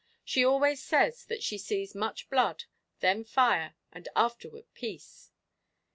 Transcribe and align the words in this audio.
She 0.25 0.43
always 0.43 0.81
says 0.81 1.25
that 1.25 1.43
she 1.43 1.59
sees 1.59 1.93
much 1.93 2.27
blood, 2.31 2.63
then 3.01 3.23
fire, 3.23 3.75
and 3.91 4.09
afterward 4.15 4.65
peace." 4.73 5.29